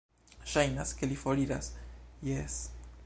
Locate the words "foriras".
1.25-1.69